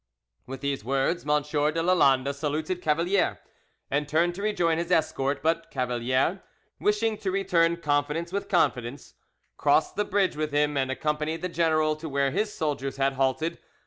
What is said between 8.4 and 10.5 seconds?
confidence, crossed the bridge